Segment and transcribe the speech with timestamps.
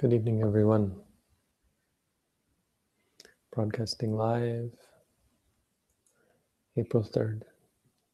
[0.00, 0.96] Good evening, everyone.
[3.54, 4.72] Broadcasting live,
[6.74, 7.42] April 3rd,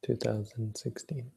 [0.05, 1.31] 2016.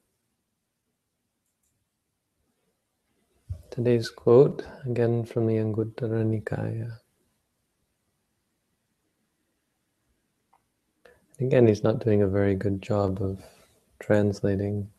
[3.70, 6.98] Today's quote, again from the Anguttara Nikaya.
[11.38, 13.40] Again, he's not doing a very good job of
[14.00, 14.90] translating,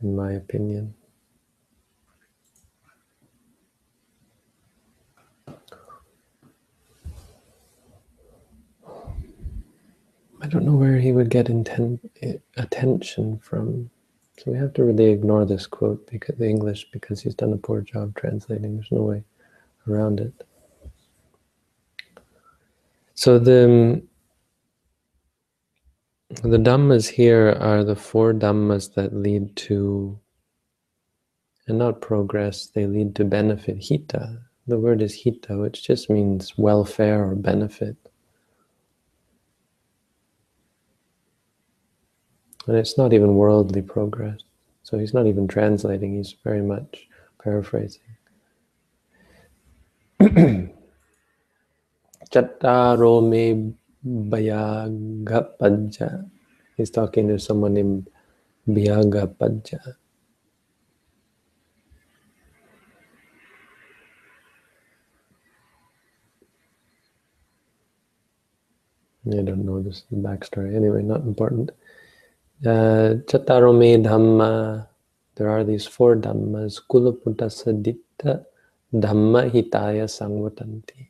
[0.00, 0.94] in my opinion.
[10.52, 11.48] Don't know where he would get
[12.56, 13.90] attention from.
[14.36, 17.56] So we have to really ignore this quote because the English because he's done a
[17.56, 18.76] poor job translating.
[18.76, 19.24] There's no way
[19.88, 20.46] around it.
[23.14, 24.02] So the
[26.42, 30.18] the dhammas here are the four dhammas that lead to
[31.66, 34.38] and not progress, they lead to benefit, hita.
[34.66, 37.96] The word is hita, which just means welfare or benefit.
[42.66, 44.40] And it's not even worldly progress.
[44.82, 47.08] So he's not even translating, he's very much
[47.42, 48.00] paraphrasing.
[52.30, 53.74] Chattaro me
[54.06, 56.30] Byagghapajja.
[56.76, 58.08] He's talking to someone named
[58.68, 59.94] Byagghapajja.
[69.24, 70.74] I don't know this is the backstory.
[70.74, 71.70] Anyway, not important.
[72.64, 74.86] Uh, Chatarome Dhamma,
[75.34, 78.44] there are these four Dhammas, Kulaputasa Ditta
[78.94, 81.08] Dhamma Hitaya Sangvatanti.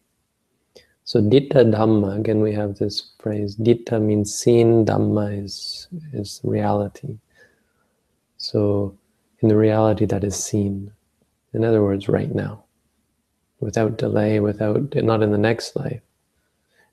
[1.04, 7.18] So Ditta Dhamma, again we have this phrase, Ditta means seen, Dhamma is, is reality.
[8.38, 8.96] So
[9.40, 10.90] in the reality that is seen,
[11.52, 12.64] in other words, right now,
[13.60, 16.00] without delay, without, not in the next life.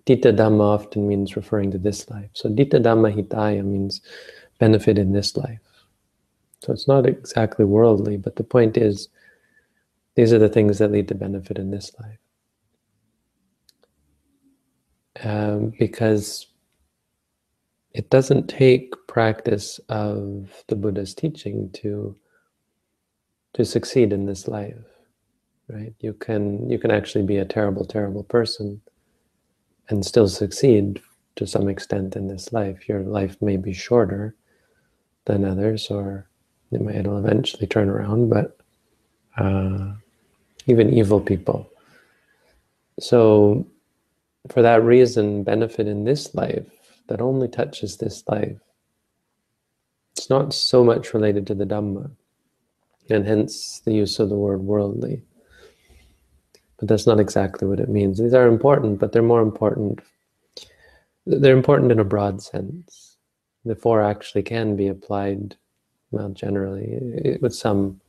[0.05, 2.29] Ditta Dhamma often means referring to this life.
[2.34, 4.01] So Ditta Dhamma Hitaya means
[4.59, 5.59] benefit in this life.
[6.62, 9.08] So it's not exactly worldly, but the point is,
[10.16, 12.20] these are the things that lead to benefit in this life.
[15.24, 16.47] Um, because
[17.94, 22.16] it doesn't take practice of the Buddha's teaching to
[23.53, 24.78] to succeed in this life,
[25.68, 25.94] right?
[26.00, 28.81] You can you can actually be a terrible, terrible person
[29.90, 31.02] and still succeed
[31.36, 32.88] to some extent in this life.
[32.88, 34.36] Your life may be shorter,
[35.29, 36.28] than others, or
[36.72, 38.57] it'll eventually turn around, but
[39.38, 39.94] uh,
[40.66, 41.69] even evil people.
[43.00, 43.66] So,
[44.50, 46.66] for that reason, benefit in this life
[47.07, 48.57] that only touches this life,
[50.17, 52.09] it's not so much related to the Dhamma,
[53.09, 55.22] and hence the use of the word worldly.
[56.78, 58.17] But that's not exactly what it means.
[58.17, 60.00] These are important, but they're more important.
[61.28, 63.09] They're important in a broad sense
[63.66, 65.56] the four actually can be applied,
[66.12, 68.00] well, generally, with some,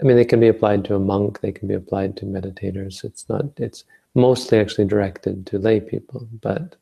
[0.00, 3.04] I mean, they can be applied to a monk, they can be applied to meditators.
[3.04, 6.76] It's not, it's mostly actually directed to lay people, but,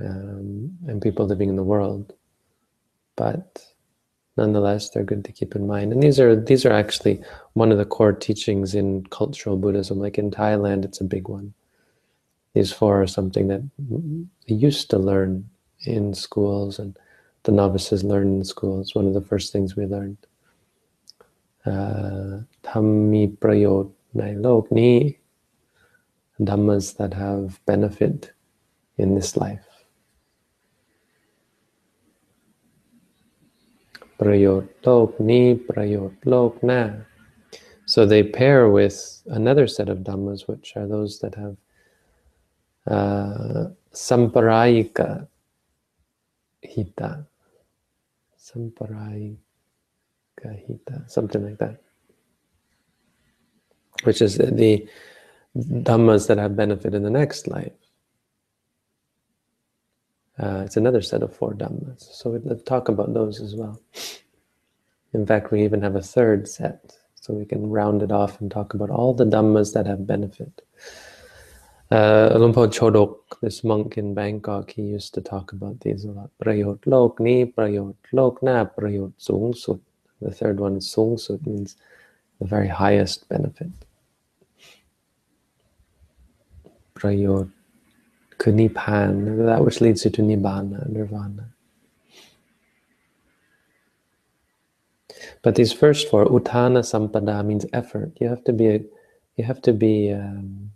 [0.00, 2.14] um, and people living in the world.
[3.16, 3.64] But
[4.36, 5.92] nonetheless, they're good to keep in mind.
[5.92, 7.20] And these are, these are actually
[7.52, 9.98] one of the core teachings in cultural Buddhism.
[9.98, 11.52] Like in Thailand, it's a big one.
[12.54, 13.62] These four are something that
[14.48, 15.48] they used to learn
[15.84, 16.96] in schools and
[17.44, 18.94] the novices learn in schools.
[18.94, 20.18] One of the first things we learned.
[21.64, 25.18] Uh, Dhammi prayot nai lok ni
[26.40, 28.32] Dhammas that have benefit
[28.98, 29.64] in this life.
[34.18, 36.90] Prayot lok ni, prayot lok na.
[37.86, 41.56] So they pair with another set of dhammas, which are those that have
[42.86, 45.28] uh, samparayika
[46.64, 47.26] hita,
[48.38, 49.36] samparayika
[50.44, 51.80] hita, something like that.
[54.04, 54.86] Which is the
[55.56, 57.72] dhammas that have benefit in the next life.
[60.38, 62.12] Uh, it's another set of four dhammas.
[62.14, 63.80] So we'll talk about those as well.
[65.12, 68.50] In fact, we even have a third set, so we can round it off and
[68.50, 70.62] talk about all the dhammas that have benefit.
[71.92, 76.10] Uh, Luang Por Chodok, this monk in Bangkok, he used to talk about these a
[76.10, 76.30] lot.
[76.42, 79.78] Prayot lok ni, prayot lok na, prayot sung sut.
[80.22, 81.76] The third one is sung sut, means
[82.38, 83.68] the very highest benefit.
[86.94, 87.50] Prayot
[88.38, 91.50] kunipan, that which leads you to nibbana, nirvana.
[95.42, 98.16] But these first four, uttana sampada means effort.
[98.18, 98.86] You have to be
[99.36, 100.72] you have to be um,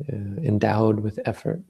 [0.00, 1.62] uh, endowed with effort.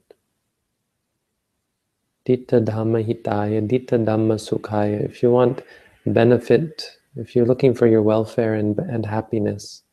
[2.25, 5.01] Ditta Dhamma Hitaya, Ditta Dhamma Sukhaya.
[5.03, 5.61] If you want
[6.05, 9.83] benefit, if you're looking for your welfare and, and happiness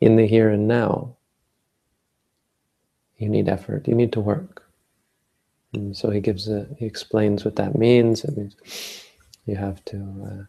[0.00, 1.16] in the here and now,
[3.16, 4.62] you need effort, you need to work.
[5.72, 8.24] And so he gives a, he explains what that means.
[8.24, 8.56] It means
[9.46, 9.96] you have to
[10.26, 10.44] uh,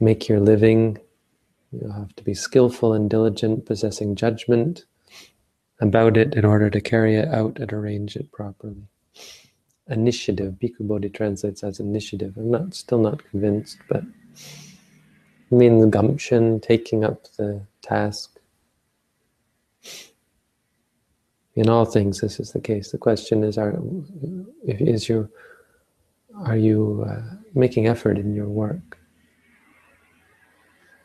[0.00, 0.98] make your living,
[1.72, 4.84] you have to be skillful and diligent, possessing judgment
[5.80, 8.86] about it in order to carry it out and arrange it properly.
[9.88, 12.34] Initiative, Bhikkhu Bodhi translates as initiative.
[12.36, 18.38] I'm not still not convinced, but it means gumption, taking up the task.
[21.54, 22.90] In all things, this is the case.
[22.90, 23.78] The question is: Are
[24.66, 25.28] is you
[26.34, 28.98] are you uh, making effort in your work?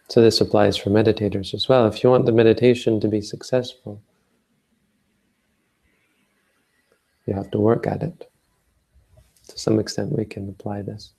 [0.07, 1.85] So this applies for meditators as well.
[1.85, 4.01] If you want the meditation to be successful,
[7.29, 8.29] you have to work at it.
[9.49, 11.13] To some extent, we can apply this.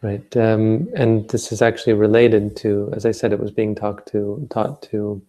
[0.00, 4.10] Right, um, and this is actually related to, as I said, it was being talked
[4.10, 5.22] to, taught to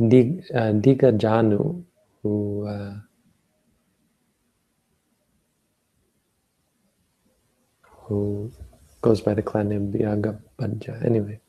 [0.00, 1.82] uh, Digha Janu,
[2.22, 2.94] who uh,
[8.04, 8.50] who
[9.02, 11.04] goes by the clan name Bhagabhadja.
[11.04, 11.40] Anyway,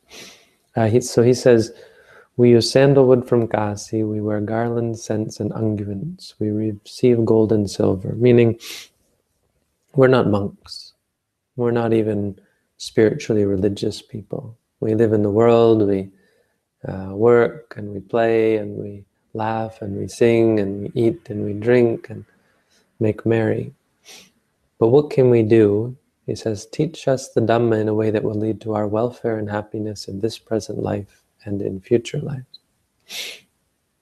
[0.75, 1.72] uh, he, so he says,
[2.38, 6.34] we use sandalwood from Kasi, we wear garlands, scents, and unguents.
[6.40, 8.60] We receive gold and silver, meaning
[9.94, 10.86] we're not monks
[11.56, 12.38] we're not even
[12.78, 14.57] spiritually religious people.
[14.80, 16.10] We live in the world, we
[16.88, 21.44] uh, work and we play and we laugh and we sing and we eat and
[21.46, 22.25] we drink and
[23.00, 23.74] make merry.
[24.80, 25.96] But what can we do?
[26.25, 29.38] He says, teach us the Dhamma in a way that will lead to our welfare
[29.38, 32.60] and happiness in this present life and in future lives.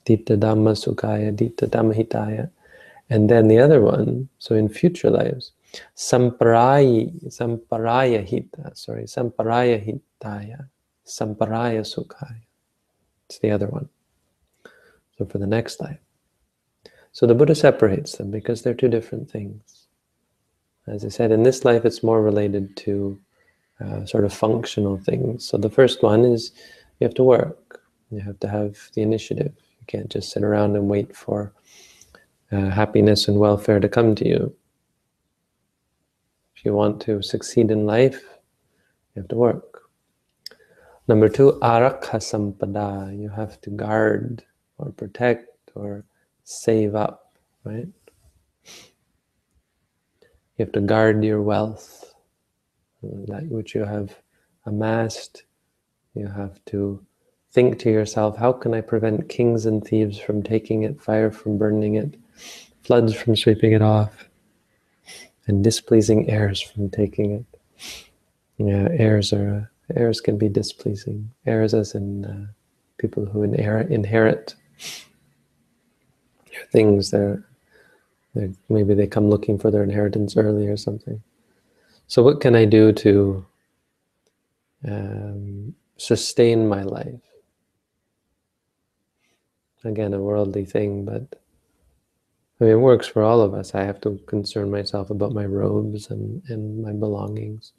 [0.05, 2.49] Ditta Dhamma Sukhaya, Ditta Dhamma Hitaya.
[3.09, 5.51] And then the other one, so in future lives,
[5.95, 10.67] Samparaya, samparaya hita, sorry, samparaya hitaya,
[11.05, 12.41] samparaya sukhaya.
[13.27, 13.89] It's the other one.
[15.17, 15.99] So for the next life.
[17.11, 19.82] So the Buddha separates them because they're two different things.
[20.87, 23.19] As I said, in this life it's more related to
[23.79, 25.45] uh, sort of functional things.
[25.45, 26.51] So the first one is
[26.99, 27.81] you have to work.
[28.11, 29.53] You have to have the initiative.
[29.79, 31.53] You can't just sit around and wait for
[32.51, 34.55] uh, happiness and welfare to come to you.
[36.55, 38.21] If you want to succeed in life,
[39.15, 39.81] you have to work.
[41.07, 43.17] Number two, arakha sampada.
[43.19, 44.43] You have to guard
[44.77, 46.05] or protect or
[46.43, 47.87] save up, right?
[50.57, 52.13] You have to guard your wealth,
[53.01, 54.15] that which you have
[54.65, 55.43] amassed.
[56.15, 57.03] You have to
[57.51, 61.57] think to yourself, how can I prevent kings and thieves from taking it, fire from
[61.57, 62.15] burning it,
[62.83, 64.29] floods from sweeping it off?
[65.47, 67.45] and displeasing heirs from taking it.
[68.57, 71.31] Yeah, heirs are heirs can be displeasing.
[71.45, 72.45] Heirs, as in uh,
[72.97, 74.55] people who inherit inherit
[76.71, 77.11] things.
[77.11, 77.43] They're,
[78.33, 81.21] they're maybe they come looking for their inheritance early or something.
[82.07, 83.45] So, what can I do to
[84.87, 87.21] um, sustain my life?
[89.83, 91.39] Again, a worldly thing, but
[92.59, 93.75] I mean, it works for all of us.
[93.75, 97.73] I have to concern myself about my robes and, and my belongings.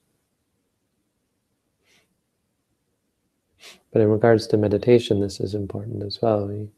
[3.93, 6.49] But in regards to meditation, this is important as well.
[6.49, 6.69] We,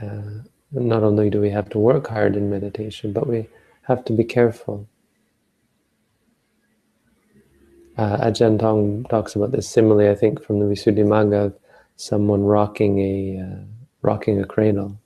[0.00, 0.42] uh,
[0.72, 3.48] not only do we have to work hard in meditation, but we
[3.82, 4.88] have to be careful.
[7.98, 11.58] Uh, Ajahn Tong talks about this simile, I think, from the Visuddhimagga of
[11.96, 13.64] someone rocking a uh,
[14.02, 14.98] rocking a cradle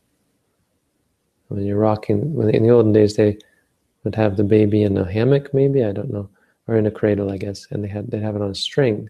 [1.49, 3.39] when you're rocking, when in the olden days they
[4.05, 6.29] would have the baby in a hammock, maybe I don't know,
[6.67, 9.09] or in a cradle, I guess, and they had they'd have it on a string,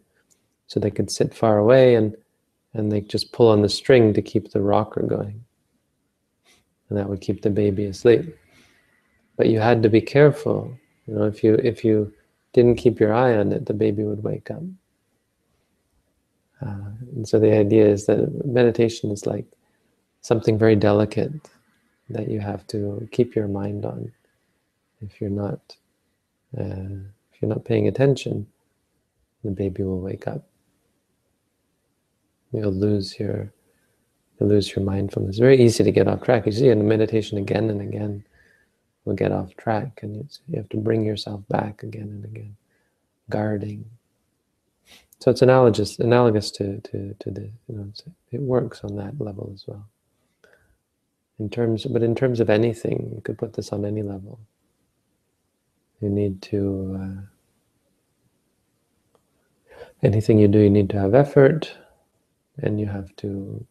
[0.66, 2.16] so they could sit far away and
[2.74, 5.44] and they just pull on the string to keep the rocker going,
[6.88, 8.36] and that would keep the baby asleep.
[9.36, 10.76] But you had to be careful,
[11.06, 12.12] you know, if you if you
[12.52, 14.62] didn't keep your eye on it, the baby would wake up.
[16.62, 19.44] Uh, and so the idea is that meditation is like
[20.22, 21.32] something very delicate
[22.08, 24.10] that you have to keep your mind on.
[25.02, 25.76] If you're not,
[26.58, 26.96] uh,
[27.32, 28.46] if you're not paying attention,
[29.44, 30.48] the baby will wake up.
[32.52, 33.52] You'll lose your
[34.38, 35.30] You lose your mindfulness.
[35.30, 36.46] It's very easy to get off track.
[36.46, 38.24] You see in meditation again and again,
[39.04, 42.56] we'll get off track, and you have to bring yourself back again and again,
[43.30, 43.86] guarding.
[45.20, 47.92] So it's analogous, analogous to to to the you know
[48.30, 49.88] it works on that level as well.
[51.38, 54.38] In terms, but in terms of anything, you could put this on any level.
[56.00, 56.98] You need to.
[57.00, 57.22] Uh,
[60.02, 61.74] anything you do, you need to have effort,
[62.58, 63.64] and you have to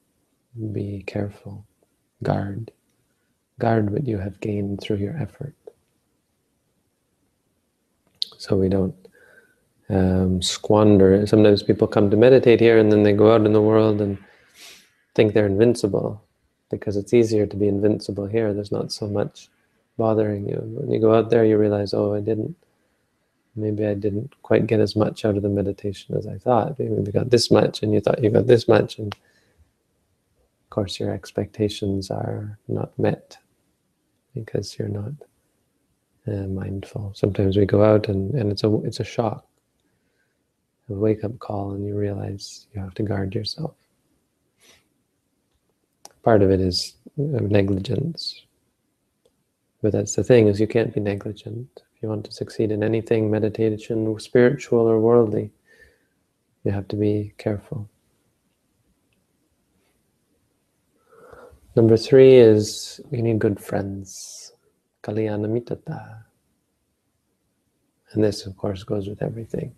[0.71, 1.65] be careful,
[2.23, 2.71] guard,
[3.59, 5.53] guard what you have gained through your effort.
[8.37, 8.95] So we don't
[9.89, 11.25] um, squander.
[11.27, 14.17] Sometimes people come to meditate here and then they go out in the world and
[15.13, 16.21] think they're invincible
[16.69, 18.53] because it's easier to be invincible here.
[18.53, 19.49] There's not so much
[19.97, 20.57] bothering you.
[20.57, 22.55] When you go out there, you realize, oh, I didn't,
[23.55, 26.77] maybe I didn't quite get as much out of the meditation as I thought.
[26.79, 28.97] Maybe we got this much and you thought you got this much.
[28.97, 29.15] And
[30.75, 33.37] course, your expectations are not met
[34.33, 35.13] because you're not
[36.27, 37.13] uh, mindful.
[37.15, 39.47] Sometimes we go out and, and it's a it's a shock,
[40.89, 43.73] a wake up call, and you realize you have to guard yourself.
[46.23, 48.41] Part of it is uh, negligence,
[49.81, 52.83] but that's the thing is you can't be negligent if you want to succeed in
[52.83, 55.51] anything, meditation, spiritual or worldly.
[56.65, 57.89] You have to be careful.
[61.75, 64.53] Number three is you need good friends.
[65.03, 66.23] Kalyana mitata.
[68.13, 69.75] And this, of course, goes with everything.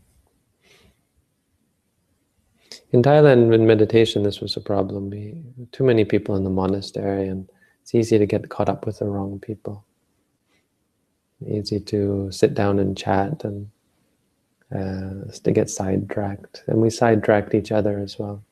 [2.92, 5.10] In Thailand, in meditation, this was a problem.
[5.10, 7.50] We, too many people in the monastery, and
[7.82, 9.84] it's easy to get caught up with the wrong people.
[11.46, 13.70] Easy to sit down and chat and
[14.74, 16.64] uh, to get sidetracked.
[16.68, 18.44] And we sidetracked each other as well.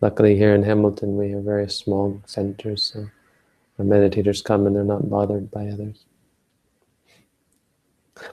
[0.00, 3.06] Luckily, here in Hamilton, we have very small centers, so
[3.78, 6.04] our meditators come and they're not bothered by others.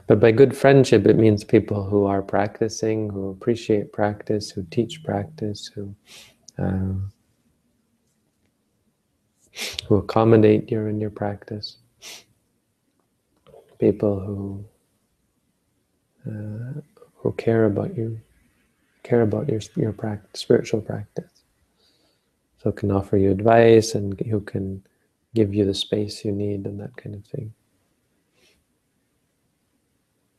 [0.07, 5.03] But by good friendship, it means people who are practicing, who appreciate practice, who teach
[5.03, 5.93] practice, who
[6.57, 6.93] uh,
[9.87, 11.77] who accommodate you in your practice.
[13.79, 14.65] People who
[16.25, 16.81] uh,
[17.15, 18.19] who care about you,
[19.03, 21.36] care about your your practice, spiritual practice
[22.67, 24.83] so can offer you advice and who can
[25.33, 27.53] give you the space you need and that kind of thing.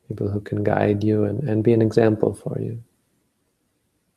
[0.08, 2.82] People who can guide you and, and be an example for you.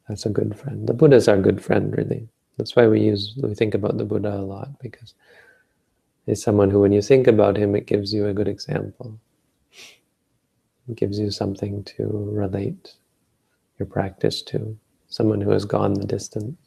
[0.10, 0.88] That's a good friend.
[0.88, 2.27] The Buddha is our good friend, really.
[2.58, 5.13] That's why we use we think about the Buddha a lot because
[6.25, 9.18] he's someone who, when you think about him, it gives you a good example.
[10.89, 12.96] It gives you something to relate
[13.80, 14.77] your practice to.
[15.08, 16.58] Someone who has gone the distance.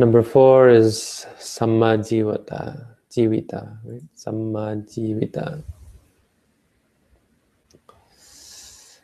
[0.00, 4.00] Number four is Samma Jivata, Jivita, right?
[4.16, 5.62] Samma Jivita.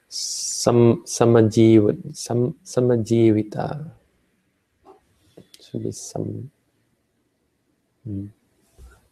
[0.08, 3.90] Sam, Samajiv, Sam, Samajivita.
[5.60, 6.50] Should be some.
[8.04, 8.28] Hmm.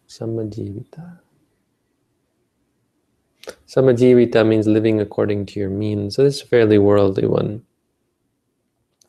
[0.08, 1.20] Samajivita.
[3.68, 6.16] Samajivita means living according to your means.
[6.16, 7.62] So this is a fairly worldly one.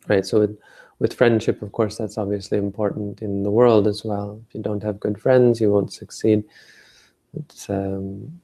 [0.10, 0.60] Right, so it,
[0.99, 4.41] with friendship, of course, that's obviously important in the world as well.
[4.47, 6.43] If you don't have good friends, you won't succeed.
[7.37, 8.39] It's um,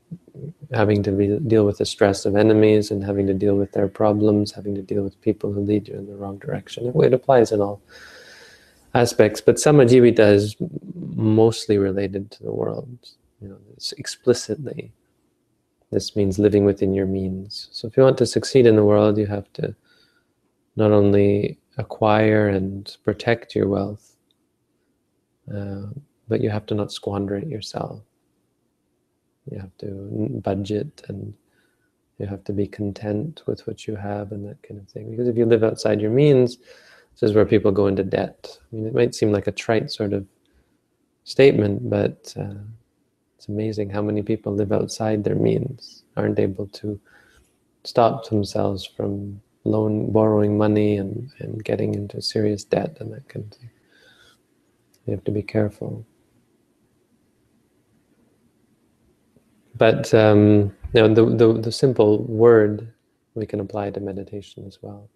[0.74, 4.51] having to deal with the stress of enemies and having to deal with their problems,
[4.51, 6.91] having to deal with people who lead you in the wrong direction.
[6.93, 7.81] It applies in all
[8.93, 10.58] aspects, but samajivita is
[10.93, 12.98] mostly related to the world.
[13.41, 14.91] You know, it's explicitly.
[15.91, 17.70] This means living within your means.
[17.72, 19.74] So if you want to succeed in the world, you have to
[20.75, 24.16] not only acquire and protect your wealth,
[25.54, 25.88] uh,
[26.28, 28.01] but you have to not squander it yourself.
[29.50, 31.34] You have to budget and
[32.20, 35.10] you have to be content with what you have and that kind of thing.
[35.10, 38.58] Because if you live outside your means, this is where people go into debt.
[38.72, 40.25] I mean, it might seem like a trite sort of
[41.24, 42.62] statement, but uh,
[43.38, 47.00] it's amazing how many people live outside their means, aren't able to
[47.84, 53.46] stop themselves from loan, borrowing money and, and getting into serious debt and that kind
[53.46, 53.70] of thing.
[55.06, 56.06] You have to be careful.
[59.75, 62.91] But um, you know, the, the, the simple word
[63.34, 65.10] we can apply to meditation as well.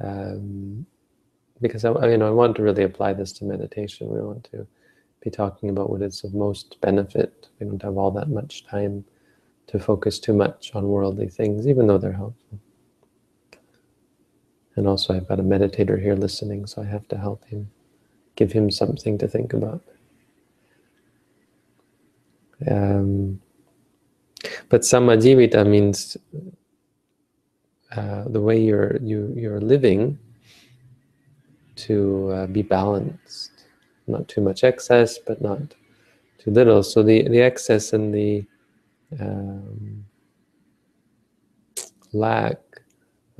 [0.00, 0.86] Um,
[1.60, 4.08] because I, you know, I want to really apply this to meditation.
[4.08, 4.66] We want to
[5.20, 7.48] be talking about what is of most benefit.
[7.58, 9.04] We don't have all that much time
[9.66, 12.60] to focus too much on worldly things, even though they're helpful.
[14.78, 17.68] And also I've got a meditator here listening, so I have to help him,
[18.36, 19.82] give him something to think about.
[22.70, 23.40] Um,
[24.68, 26.16] but samajivita means
[27.96, 30.16] uh, the way you're you you're living
[31.76, 33.64] to uh, be balanced,
[34.06, 35.60] not too much excess, but not
[36.38, 36.84] too little.
[36.84, 38.44] So the the excess and the
[39.18, 40.04] um,
[42.12, 42.60] lack,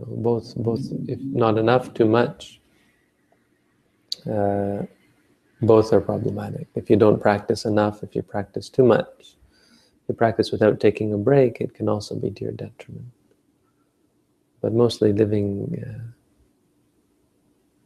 [0.06, 2.60] both both if not enough, too much.
[4.28, 4.82] Uh,
[5.62, 6.68] both are problematic.
[6.74, 9.36] If you don't practice enough, if you practice too much,
[10.02, 13.06] if you practice without taking a break, it can also be to your detriment.
[14.60, 16.12] But mostly living, uh,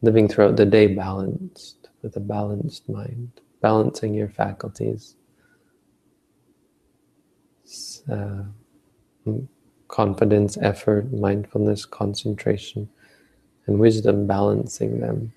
[0.01, 5.15] living throughout the day balanced, with a balanced mind, balancing your faculties,
[8.11, 8.43] uh,
[9.93, 12.89] confidence, effort, mindfulness, concentration,
[13.67, 15.31] and wisdom, balancing them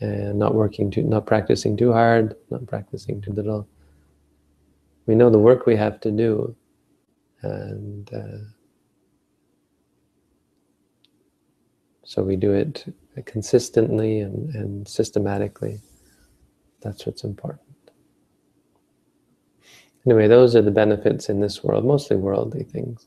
[0.00, 3.66] and not working too, not practicing too hard, not practicing too little.
[5.06, 6.54] We know the work we have to do,
[7.42, 8.38] and uh,
[12.04, 12.84] so we do it
[13.24, 15.80] consistently and, and systematically.
[16.82, 17.67] That's what's important.
[20.08, 23.06] Anyway, those are the benefits in this world, mostly worldly things.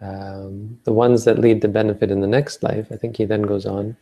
[0.00, 3.42] Um, the ones that lead to benefit in the next life, I think he then
[3.42, 3.96] goes on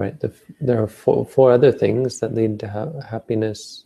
[0.00, 0.18] right?
[0.18, 3.84] The, there are four, four other things that lead to ha happiness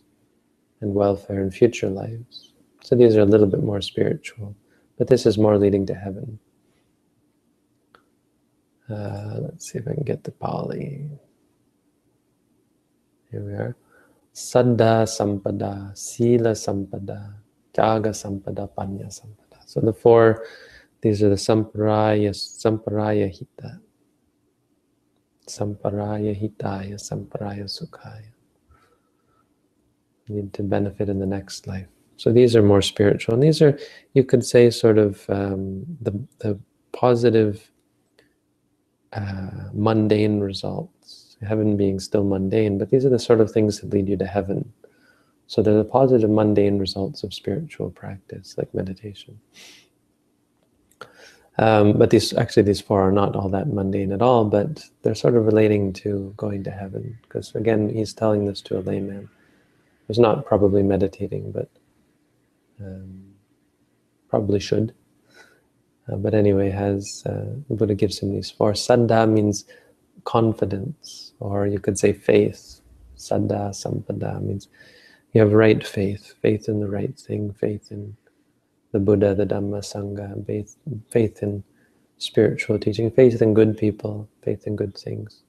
[0.79, 2.53] and welfare in future lives.
[2.81, 4.55] So these are a little bit more spiritual,
[4.97, 6.39] but this is more leading to heaven.
[8.89, 11.09] Uh, let's see if I can get the Pali.
[13.31, 13.75] Here we are.
[14.33, 17.33] Saddha Sampada, Sila Sampada,
[17.73, 19.61] Tyaga Sampada, Panya Sampada.
[19.65, 20.45] So the four,
[21.01, 23.79] these are the Samparaya, Samparaya Hita.
[25.47, 28.31] Samparaya hitaya, samparaya sukhaya.
[30.27, 31.87] Need to benefit in the next life.
[32.17, 33.35] So these are more spiritual.
[33.35, 33.77] And these are,
[34.13, 36.59] you could say, sort of um, the, the
[36.93, 37.69] positive
[39.13, 40.94] uh, mundane results.
[41.41, 44.25] Heaven being still mundane, but these are the sort of things that lead you to
[44.25, 44.71] heaven.
[45.47, 49.39] So they're the positive mundane results of spiritual practice, like meditation.
[51.57, 55.15] Um, but these actually these four are not all that mundane at all, but they're
[55.15, 57.17] sort of relating to going to heaven.
[57.21, 59.29] Because again, he's telling this to a layman
[60.07, 61.69] who's not probably meditating, but
[62.81, 63.33] um,
[64.29, 64.93] probably should.
[66.11, 68.73] Uh, but anyway, has uh, the Buddha gives him these four.
[68.73, 69.65] Saddha means
[70.25, 72.81] confidence, or you could say faith.
[73.17, 74.67] Saddha, sampada means
[75.33, 78.15] you have right faith, faith in the right thing, faith in
[78.91, 80.75] the Buddha, the Dhamma, Sangha, faith,
[81.09, 81.63] faith in
[82.17, 85.41] spiritual teaching, faith in good people, faith in good things.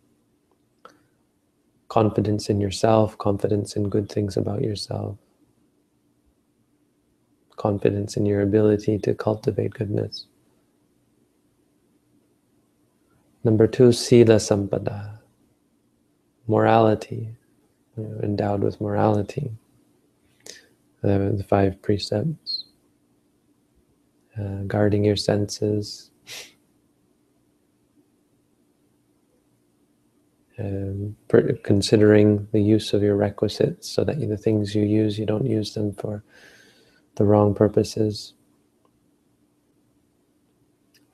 [1.88, 5.16] Confidence in yourself, confidence in good things about yourself.
[7.56, 10.26] Confidence in your ability to cultivate goodness.
[13.44, 15.18] Number two, Sila Sampada,
[16.48, 17.28] morality,
[17.96, 19.52] you know, endowed with morality.
[21.04, 22.64] Uh, the five precepts
[24.38, 26.10] uh, guarding your senses,
[30.58, 31.16] um,
[31.62, 35.74] considering the use of your requisites so that the things you use, you don't use
[35.74, 36.22] them for
[37.16, 38.34] the wrong purposes.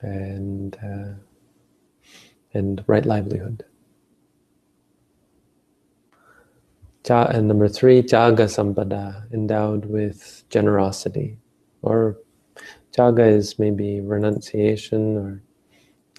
[0.01, 1.15] And, uh,
[2.53, 3.63] and right livelihood.
[7.09, 11.37] And number three, Tyaga Sampada, endowed with generosity
[11.81, 12.17] or
[12.93, 15.41] Tyaga is maybe renunciation or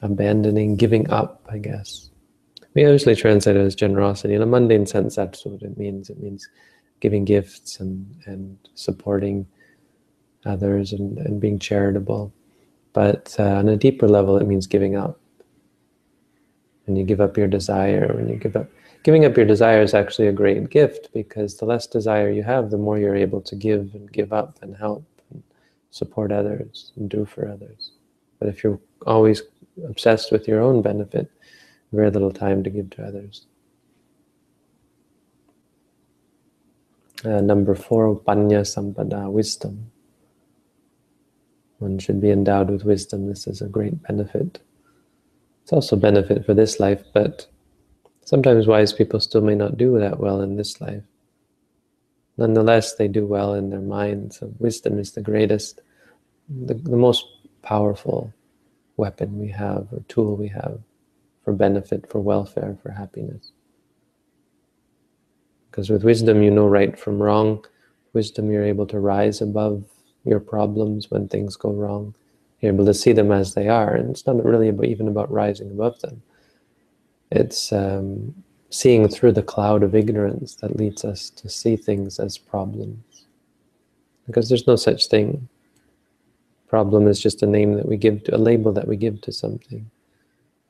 [0.02, 2.10] abandoning, giving up, I guess.
[2.74, 4.34] We usually translate it as generosity.
[4.34, 6.10] In a mundane sense, that's what it means.
[6.10, 6.48] It means
[7.00, 9.46] giving gifts and, and supporting
[10.44, 12.32] others and, and being charitable.
[12.92, 15.18] But uh, on a deeper level, it means giving up.
[16.86, 18.68] When you give up your desire, when you give up,
[19.04, 22.70] giving up your desire is actually a great gift because the less desire you have,
[22.70, 25.42] the more you're able to give and give up and help and
[25.90, 27.92] support others and do for others.
[28.40, 29.42] But if you're always
[29.86, 31.30] obsessed with your own benefit,
[31.92, 33.46] very little time to give to others.
[37.24, 39.90] Uh, number four, panya sampada, wisdom.
[41.78, 43.28] One should be endowed with wisdom.
[43.28, 44.60] This is a great benefit.
[45.62, 47.46] It's also a benefit for this life, but
[48.24, 51.02] sometimes wise people still may not do that well in this life.
[52.36, 54.38] nonetheless they do well in their minds.
[54.40, 55.80] So wisdom is the greatest,
[56.48, 57.26] the, the most
[57.62, 58.32] powerful
[58.96, 60.80] weapon we have or tool we have
[61.44, 63.52] for benefit, for welfare, for happiness.
[65.70, 67.64] Because with wisdom, you know right from wrong.
[68.14, 69.84] Wisdom, you're able to rise above
[70.24, 72.14] your problems when things go wrong.
[72.60, 73.94] You're able to see them as they are.
[73.94, 76.22] And it's not really about, even about rising above them.
[77.34, 78.32] It's um,
[78.70, 83.26] seeing through the cloud of ignorance that leads us to see things as problems.
[84.26, 85.48] Because there's no such thing.
[86.68, 89.32] Problem is just a name that we give to, a label that we give to
[89.32, 89.90] something.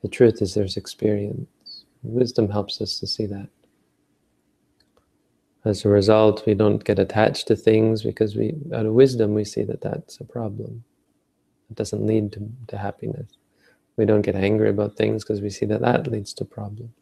[0.01, 1.85] The truth is there's experience.
[2.01, 3.49] Wisdom helps us to see that.
[5.65, 9.45] As a result, we don't get attached to things because we, out of wisdom, we
[9.45, 10.83] see that that's a problem.
[11.69, 13.27] It doesn't lead to, to happiness.
[13.97, 16.93] We don't get angry about things because we see that that leads to problem.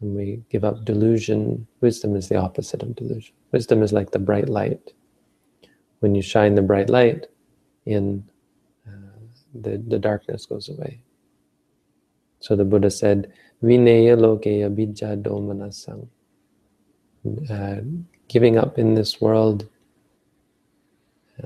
[0.00, 3.34] When we give up delusion, wisdom is the opposite of delusion.
[3.52, 4.92] Wisdom is like the bright light.
[6.00, 7.26] When you shine the bright light
[7.86, 8.24] in,
[8.88, 9.20] uh,
[9.54, 11.02] the, the darkness goes away.
[12.40, 16.08] So the Buddha said, Vineya lokeya bija domanasang.
[17.50, 17.82] Uh,
[18.28, 19.68] giving up in this world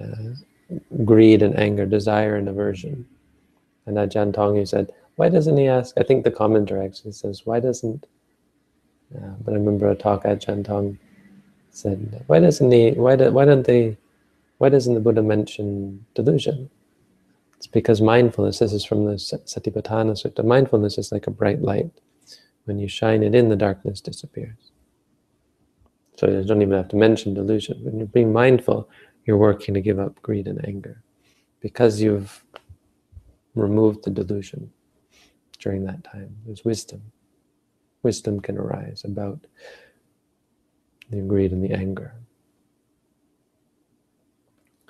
[0.01, 0.35] uh,
[1.05, 3.07] greed and anger, desire and aversion.
[3.87, 5.95] And Ajahn Tong, he said, why doesn't he ask?
[5.99, 8.07] I think the commenter actually says, why doesn't,
[9.15, 10.99] uh, but I remember a talk Ajahn Tong
[11.71, 13.97] said, why doesn't he, why, do, why don't they,
[14.59, 16.71] why doesn't the Buddha mention delusion?
[17.57, 21.91] It's because mindfulness, this is from the Satipatthana Sutta, mindfulness is like a bright light.
[22.65, 24.71] When you shine it in, the darkness disappears.
[26.17, 27.85] So you don't even have to mention delusion.
[27.85, 28.89] When you're being mindful,
[29.25, 31.03] you're working to give up greed and anger
[31.61, 32.45] because you've
[33.55, 34.71] removed the delusion
[35.59, 36.35] during that time.
[36.45, 37.03] There's wisdom.
[38.03, 39.41] Wisdom can arise about
[41.11, 42.15] the greed and the anger.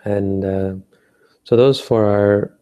[0.04, 0.74] And uh,
[1.44, 2.58] so those four are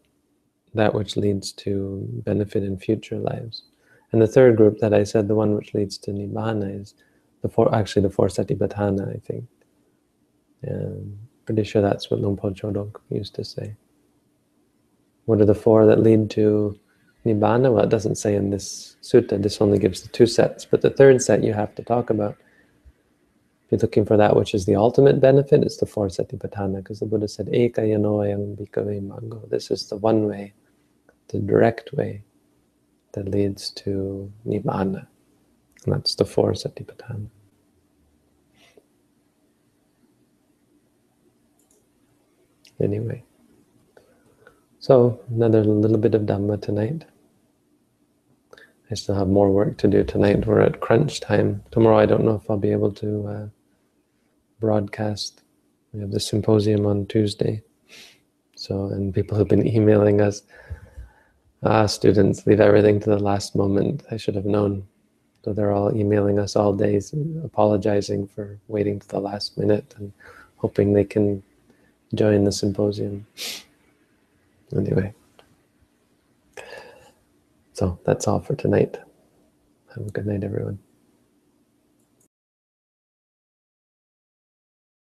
[0.73, 3.63] that which leads to benefit in future lives.
[4.11, 6.95] And the third group that I said, the one which leads to Nibbana is
[7.41, 9.45] the four, actually the four satipatthana, I think.
[10.69, 13.75] Um, pretty sure that's what Luang Por Chodok used to say.
[15.25, 16.77] What are the four that lead to
[17.25, 17.71] Nibbana?
[17.73, 20.89] Well, it doesn't say in this sutta, this only gives the two sets, but the
[20.89, 22.37] third set you have to talk about.
[23.65, 26.99] If you're looking for that which is the ultimate benefit, it's the four satipatthana, because
[26.99, 29.49] the Buddha said, Eka bhikkhave maggo.
[29.49, 30.53] This is the one way
[31.29, 32.23] the direct way
[33.13, 35.07] that leads to Nibbana.
[35.85, 37.27] And that's the four Satipatthana.
[42.79, 43.23] Anyway,
[44.83, 47.05] so another little bit of Dhamma tonight.
[48.91, 50.45] I still have more work to do tonight.
[50.45, 51.63] We're at crunch time.
[51.71, 53.47] Tomorrow I don't know if I'll be able to uh,
[54.59, 55.41] broadcast.
[55.93, 57.63] We have the symposium on Tuesday.
[58.55, 60.43] So, and people have been emailing us
[61.65, 64.03] Ah, students leave everything to the last moment.
[64.11, 64.85] I should have known.
[65.45, 70.11] So they're all emailing us all days, apologizing for waiting to the last minute and
[70.57, 71.41] hoping they can
[72.15, 73.25] join the symposium.
[74.75, 75.13] Anyway,
[77.73, 78.97] so that's all for tonight.
[79.95, 80.79] Have a good night, everyone.